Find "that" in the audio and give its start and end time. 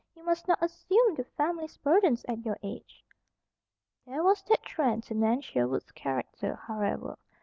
4.45-4.63